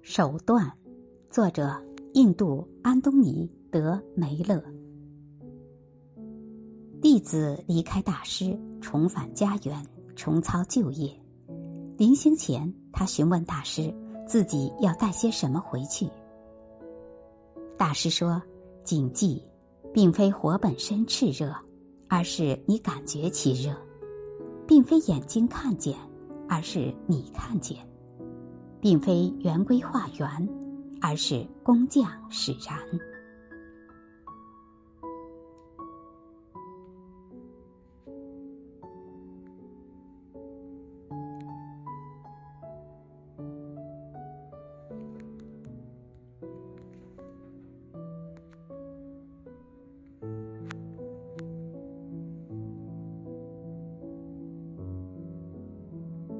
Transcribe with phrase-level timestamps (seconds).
[0.00, 0.72] 手段，
[1.28, 1.70] 作者
[2.14, 4.62] 印度安东尼·德梅勒。
[7.02, 9.86] 弟子离开大师，重返家园，
[10.16, 11.14] 重操旧业。
[11.98, 13.94] 临行前，他询问大师
[14.26, 16.08] 自己要带些什么回去。
[17.76, 18.42] 大师说
[18.82, 19.42] ：“谨记，
[19.92, 21.54] 并非火本身炽热，
[22.08, 23.74] 而是你感觉其热；
[24.70, 25.96] 并非眼睛看见，
[26.48, 27.76] 而是你看见。”
[28.80, 30.48] 并非圆规画圆，
[31.00, 32.78] 而是工匠使然。